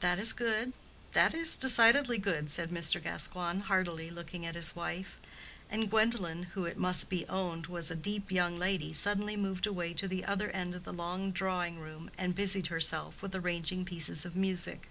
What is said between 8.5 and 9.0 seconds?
lady,